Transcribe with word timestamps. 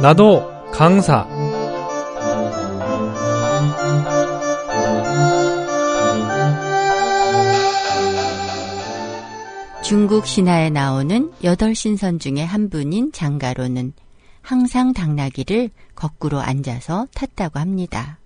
나도 0.00 0.48
강사 0.70 1.26
중국 9.82 10.24
신화에 10.24 10.70
나오는 10.70 11.32
여덟 11.42 11.74
신선 11.74 12.20
중에 12.20 12.44
한 12.44 12.70
분인 12.70 13.10
장가로는 13.10 13.92
항상 14.40 14.92
당나귀를 14.92 15.70
거꾸로 15.96 16.38
앉아서 16.38 17.08
탔다고 17.12 17.58
합니다. 17.58 18.20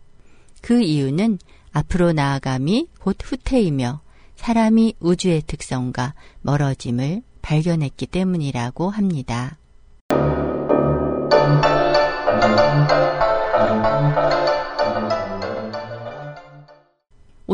그 0.61 0.83
이유는 0.83 1.39
앞으로 1.73 2.13
나아감이 2.13 2.89
곧 3.01 3.17
후퇴이며 3.23 4.03
사람이 4.37 4.97
우주의 5.01 5.41
특성과 5.47 6.13
멀어짐을 6.43 7.23
발견했기 7.41 8.09
때문이라고 8.09 8.91
합니다. 8.91 9.57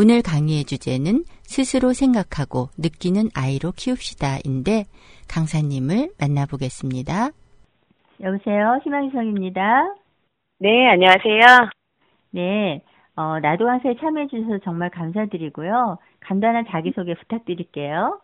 오늘 0.00 0.22
강의의 0.22 0.62
주제는 0.62 1.24
스스로 1.42 1.92
생각하고 1.92 2.70
느끼는 2.78 3.34
아이로 3.34 3.72
키웁시다인데 3.72 4.84
강사님을 5.26 6.14
만나보겠습니다. 6.20 7.30
여보세요. 8.22 8.78
희망성입니다. 8.84 9.94
네, 10.60 10.86
안녕하세요. 10.86 11.42
네. 12.30 12.80
어, 13.16 13.40
나도 13.40 13.66
강사에 13.66 13.96
참여해 13.98 14.28
주셔서 14.28 14.58
정말 14.62 14.88
감사드리고요. 14.90 15.98
간단한 16.20 16.66
자기소개 16.70 17.14
부탁드릴게요. 17.14 18.20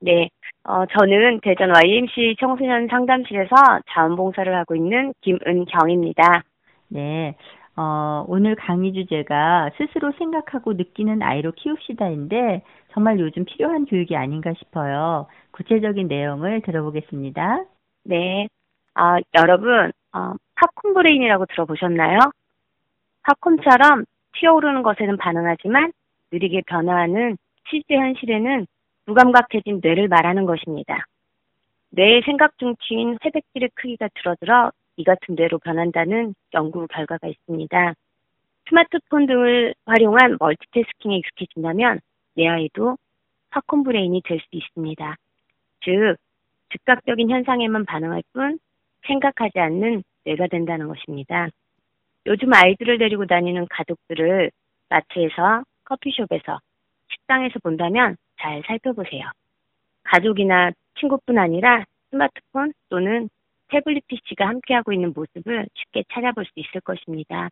네, 0.00 0.28
어, 0.64 0.84
저는 0.84 1.40
대전 1.40 1.70
YMC 1.74 2.36
청소년 2.38 2.86
상담실에서 2.88 3.54
자원봉사를 3.94 4.54
하고 4.54 4.76
있는 4.76 5.14
김은경입니다. 5.22 6.42
네. 6.88 7.34
어, 7.76 8.24
오늘 8.28 8.54
강의 8.54 8.92
주제가 8.92 9.70
스스로 9.76 10.12
생각하고 10.12 10.74
느끼는 10.74 11.22
아이로 11.22 11.52
키웁시다인데 11.52 12.62
정말 12.92 13.18
요즘 13.18 13.44
필요한 13.44 13.84
교육이 13.84 14.16
아닌가 14.16 14.52
싶어요. 14.58 15.26
구체적인 15.50 16.06
내용을 16.06 16.62
들어보겠습니다. 16.62 17.64
네, 18.04 18.48
아, 18.94 19.18
여러분, 19.34 19.92
어, 20.12 20.34
팝콘 20.54 20.94
브레인이라고 20.94 21.46
들어보셨나요? 21.46 22.18
팝콘처럼 23.22 24.04
튀어오르는 24.38 24.82
것에는 24.82 25.16
반응하지만 25.16 25.92
느리게 26.30 26.62
변화하는 26.66 27.36
실제 27.68 27.96
현실에는 27.96 28.66
무감각해진 29.06 29.80
뇌를 29.82 30.08
말하는 30.08 30.44
것입니다. 30.46 31.06
뇌의 31.90 32.22
생각 32.24 32.56
중추인 32.58 33.18
회백질의 33.24 33.70
크기가 33.74 34.08
줄어들어 34.14 34.70
이 34.96 35.04
같은 35.04 35.34
뇌로 35.34 35.58
변한다는 35.58 36.34
연구 36.54 36.86
결과가 36.86 37.28
있습니다. 37.28 37.94
스마트폰 38.68 39.26
등을 39.26 39.74
활용한 39.86 40.36
멀티태스킹에 40.40 41.16
익숙해진다면 41.18 42.00
내 42.36 42.48
아이도 42.48 42.96
팝콘 43.50 43.84
브레인이 43.84 44.22
될 44.24 44.40
수 44.40 44.46
있습니다. 44.50 45.16
즉, 45.84 46.16
즉각적인 46.70 47.30
현상에만 47.30 47.84
반응할 47.84 48.22
뿐 48.32 48.58
생각하지 49.06 49.58
않는 49.60 50.02
뇌가 50.24 50.46
된다는 50.48 50.88
것입니다. 50.88 51.48
요즘 52.26 52.52
아이들을 52.52 52.98
데리고 52.98 53.26
다니는 53.26 53.66
가족들을 53.68 54.50
마트에서 54.88 55.64
커피숍에서 55.84 56.58
식당에서 57.10 57.58
본다면 57.62 58.16
잘 58.40 58.62
살펴보세요. 58.66 59.30
가족이나 60.04 60.70
친구뿐 60.98 61.38
아니라 61.38 61.84
스마트폰 62.10 62.72
또는 62.88 63.28
태블릿 63.74 64.06
PC가 64.06 64.46
함께하고 64.46 64.92
있는 64.92 65.12
모습을 65.12 65.66
쉽게 65.74 66.04
찾아볼 66.12 66.44
수 66.44 66.52
있을 66.54 66.80
것입니다. 66.80 67.48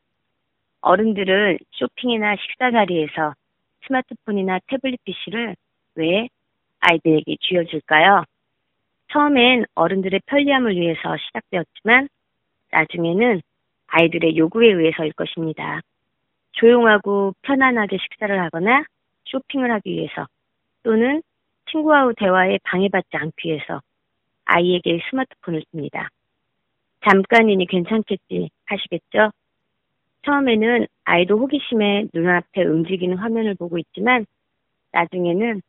어른들은 0.80 1.58
쇼핑이나 1.72 2.36
식사 2.36 2.70
자리에서 2.70 3.34
스마트폰이나 3.84 4.60
태블릿 4.68 5.02
PC를 5.02 5.56
왜 5.96 6.28
아이들에게 6.78 7.36
쥐어줄까요? 7.40 8.22
처음엔 9.12 9.64
어른들의 9.74 10.20
편리함을 10.26 10.76
위해서 10.76 11.16
시작되었지만 11.16 12.08
나중에는 12.70 13.42
아이들의 13.88 14.36
요구에 14.36 14.68
의해서일 14.68 15.12
것입니다. 15.14 15.80
조용하고 16.52 17.34
편안하게 17.42 17.98
식사를 17.98 18.40
하거나 18.40 18.84
쇼핑을 19.24 19.72
하기 19.72 19.90
위해서 19.90 20.26
또는 20.84 21.20
친구와의 21.70 22.14
대화에 22.16 22.58
방해받지 22.62 23.16
않기 23.16 23.48
위해서 23.48 23.80
아이에게 24.44 25.00
스마트폰을 25.10 25.62
씁니다. 25.70 26.08
잠깐이니 27.08 27.66
괜찮겠지 27.66 28.50
하시겠죠? 28.66 29.32
처음에는 30.24 30.86
아이도 31.04 31.38
호기심에 31.38 32.06
눈앞에 32.14 32.64
움직이는 32.64 33.16
화면을 33.18 33.54
보고 33.54 33.78
있지만 33.78 34.24
나중에는 34.92 35.62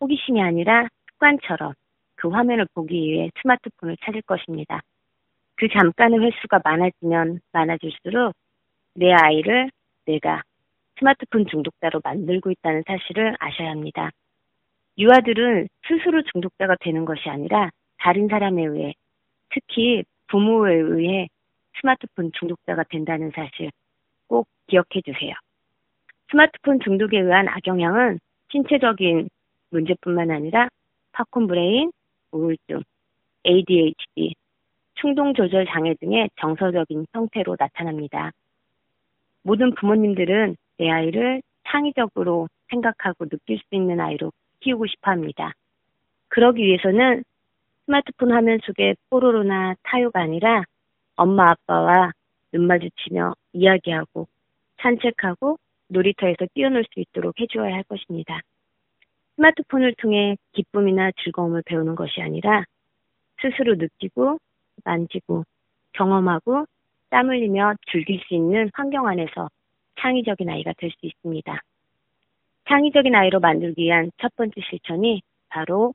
호기심이 0.00 0.40
아니라 0.40 0.88
습관처럼 1.12 1.74
그 2.16 2.28
화면을 2.28 2.66
보기 2.74 2.94
위해 2.94 3.30
스마트폰을 3.42 3.96
찾을 4.04 4.22
것입니다. 4.22 4.80
그 5.56 5.68
잠깐의 5.68 6.20
횟수가 6.20 6.60
많아지면 6.64 7.40
많아질수록 7.52 8.34
내 8.94 9.12
아이를 9.12 9.70
내가 10.06 10.42
스마트폰 10.98 11.46
중독자로 11.46 12.00
만들고 12.02 12.50
있다는 12.50 12.82
사실을 12.86 13.36
아셔야 13.38 13.70
합니다. 13.70 14.10
유아들은 14.98 15.68
스스로 15.86 16.22
중독자가 16.32 16.76
되는 16.80 17.04
것이 17.04 17.28
아니라 17.28 17.70
다른 18.00 18.28
사람에 18.28 18.64
의해 18.64 18.94
특히 19.50 20.04
부모에 20.28 20.74
의해 20.74 21.28
스마트폰 21.80 22.32
중독자가 22.32 22.84
된다는 22.90 23.30
사실 23.34 23.70
꼭 24.26 24.48
기억해 24.66 25.02
주세요. 25.04 25.34
스마트폰 26.30 26.80
중독에 26.80 27.18
의한 27.18 27.48
악영향은 27.48 28.18
신체적인 28.50 29.28
문제뿐만 29.70 30.30
아니라 30.30 30.68
팝콘 31.12 31.46
브레인, 31.46 31.92
우울증, 32.32 32.82
ADHD, 33.46 34.34
충동 34.94 35.34
조절 35.34 35.66
장애 35.66 35.94
등의 35.94 36.30
정서적인 36.40 37.06
형태로 37.12 37.56
나타납니다. 37.58 38.30
모든 39.42 39.74
부모님들은 39.74 40.56
내 40.78 40.90
아이를 40.90 41.42
창의적으로 41.68 42.48
생각하고 42.68 43.26
느낄 43.26 43.58
수 43.58 43.64
있는 43.74 44.00
아이로 44.00 44.32
키우고 44.60 44.86
싶어 44.86 45.10
합니다. 45.10 45.52
그러기 46.28 46.62
위해서는 46.62 47.24
스마트폰 47.90 48.30
화면 48.30 48.60
속에 48.62 48.94
뽀로로나 49.10 49.74
타요가 49.82 50.20
아니라 50.20 50.62
엄마 51.16 51.50
아빠와 51.50 52.12
눈 52.52 52.68
마주치며 52.68 53.34
이야기하고 53.52 54.28
산책하고 54.80 55.58
놀이터에서 55.88 56.46
뛰어놀 56.54 56.84
수 56.84 57.00
있도록 57.00 57.40
해주어야 57.40 57.74
할 57.74 57.82
것입니다. 57.82 58.42
스마트폰을 59.34 59.94
통해 59.98 60.36
기쁨이나 60.52 61.10
즐거움을 61.24 61.62
배우는 61.66 61.96
것이 61.96 62.22
아니라 62.22 62.64
스스로 63.42 63.74
느끼고 63.74 64.38
만지고 64.84 65.42
경험하고 65.94 66.66
땀 67.08 67.28
흘리며 67.28 67.74
즐길 67.90 68.20
수 68.20 68.34
있는 68.34 68.70
환경 68.72 69.08
안에서 69.08 69.48
창의적인 69.98 70.48
아이가 70.48 70.74
될 70.78 70.92
수 70.92 71.06
있습니다. 71.06 71.60
창의적인 72.68 73.16
아이로 73.16 73.40
만들기 73.40 73.82
위한 73.82 74.12
첫 74.18 74.32
번째 74.36 74.60
실천이 74.70 75.22
바로 75.48 75.92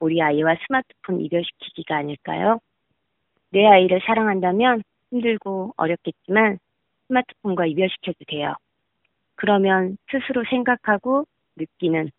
우리 0.00 0.20
아이와 0.20 0.56
스마트폰 0.66 1.20
이별시키기가 1.20 1.96
아닐까요? 1.96 2.58
내 3.50 3.66
아이를 3.66 4.00
사랑한다면 4.04 4.82
힘들고 5.10 5.74
어렵겠지만 5.76 6.58
스마트폰과 7.08 7.66
이별시켜주세요. 7.66 8.54
그러면 9.36 9.96
스스로 10.10 10.44
생각하고 10.48 11.24
느끼는 11.56 12.10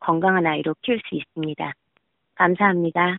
건강한 0.00 0.46
아이로 0.46 0.74
키울 0.82 1.00
수 1.08 1.14
있습니다. 1.14 1.72
감사합니다. 2.34 3.16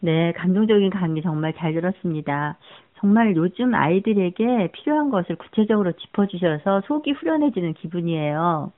네, 0.00 0.32
감동적인 0.32 0.90
강의 0.90 1.22
정말 1.22 1.52
잘 1.54 1.74
들었습니다. 1.74 2.58
정말 2.98 3.34
요즘 3.36 3.74
아이들에게 3.74 4.72
필요한 4.72 5.10
것을 5.10 5.36
구체적으로 5.36 5.92
짚어주셔서 5.92 6.82
속이 6.86 7.12
후련해지는 7.12 7.74
기분이에요. 7.74 8.72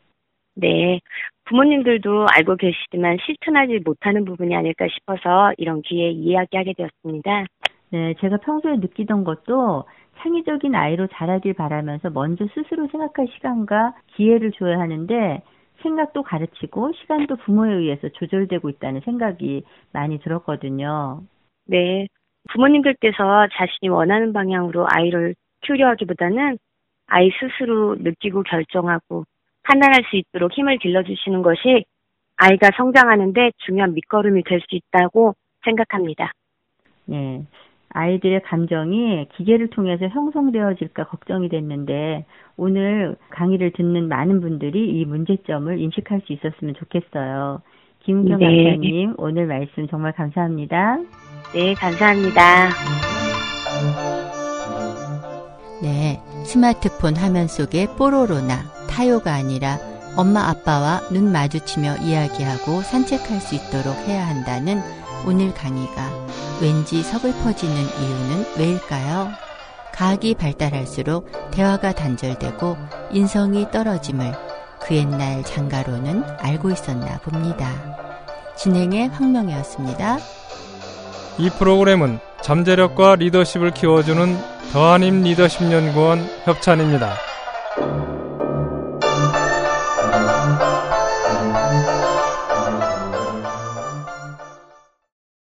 네. 0.55 1.01
부모님들도 1.45 2.27
알고 2.29 2.57
계시지만 2.57 3.19
실천하지 3.25 3.81
못하는 3.85 4.25
부분이 4.25 4.55
아닐까 4.55 4.87
싶어서 4.89 5.53
이런 5.59 5.83
기회에 5.83 6.11
이야기하게 6.11 6.75
되었습니다. 6.75 7.47
네, 7.91 8.15
제가 8.21 8.39
평소에 8.39 8.77
느끼던 8.77 9.25
것도 9.25 9.85
창의적인 10.19 10.75
아이로 10.75 11.09
자라길 11.09 11.55
바라면서 11.55 12.11
먼저 12.11 12.47
스스로 12.55 12.87
생각할 12.89 13.27
시간과 13.35 13.95
기회를 14.15 14.53
줘야 14.53 14.79
하는데 14.79 15.43
생각도 15.83 16.23
가르치고 16.23 16.93
시간도 16.93 17.37
부모에 17.37 17.75
의해서 17.75 18.09
조절되고 18.09 18.69
있다는 18.69 19.01
생각이 19.01 19.65
많이 19.93 20.21
들었거든요. 20.21 21.23
네. 21.67 22.07
부모님들께서 22.51 23.49
자신이 23.53 23.89
원하는 23.89 24.33
방향으로 24.33 24.87
아이를 24.89 25.35
키우려 25.63 25.89
하기보다는 25.91 26.59
아이 27.07 27.31
스스로 27.39 27.97
느끼고 27.97 28.43
결정하고 28.45 29.25
판단할 29.65 30.05
수 30.11 30.17
있도록 30.17 30.53
힘을 30.53 30.79
길러주시는 30.79 31.43
것이 31.43 31.85
아이가 32.37 32.71
성장하는데 32.77 33.53
중요한 33.59 33.95
밑거름이 33.95 34.43
될 34.45 34.61
수 34.61 34.75
있다고 34.75 35.35
생각합니다. 35.65 36.33
네. 37.07 37.45
아이들의 37.95 38.43
감정이 38.43 39.27
기계를 39.37 39.69
통해서 39.69 40.09
형성되어질까 40.09 41.05
걱정이 41.09 41.49
됐는데 41.51 42.25
오늘 42.57 43.17
강의를 43.31 43.73
듣는 43.73 44.09
많은 44.09 44.41
분들이 44.41 44.99
이 44.99 45.05
문제점을 45.05 45.79
인식할 45.79 46.23
수 46.25 46.33
있었으면 46.33 46.75
좋겠어요. 46.75 47.61
김은경 48.01 48.39
네. 48.39 48.65
강사님 48.65 49.15
오늘 49.19 49.47
말씀 49.47 49.87
정말 49.89 50.13
감사합니다. 50.13 50.99
네, 51.55 51.75
감사합니다. 51.75 52.71
네, 55.83 56.23
스마트폰 56.45 57.17
화면 57.17 57.49
속에 57.49 57.89
뽀로로나 57.97 58.63
타요가 58.89 59.35
아니라 59.35 59.81
엄마 60.15 60.49
아빠와 60.49 61.09
눈 61.11 61.33
마주치며 61.33 61.97
이야기하고 61.97 62.83
산책할 62.83 63.41
수 63.41 63.57
있도록 63.57 63.97
해야 64.07 64.29
한다는 64.29 64.81
오늘 65.27 65.53
강의가 65.53 66.09
왠지 66.61 67.03
서글퍼지는 67.03 67.75
이유는 67.75 68.47
왜일까요? 68.59 69.31
과학이 69.93 70.37
발달할수록 70.37 71.51
대화가 71.51 71.93
단절되고 71.93 72.77
인성이 73.11 73.69
떨어짐을 73.73 74.33
그 74.81 74.95
옛날 74.95 75.43
장가로는 75.43 76.23
알고 76.39 76.71
있었나 76.71 77.19
봅니다. 77.19 77.69
진행의 78.57 79.09
황명이었습니다. 79.09 80.19
이 81.39 81.51
프로그램은 81.51 82.21
잠재력과 82.43 83.17
리더십을 83.17 83.71
키워주는 83.71 84.37
더한임 84.73 85.23
리더십 85.23 85.71
연구원 85.71 86.19
협찬입니다. 86.45 87.15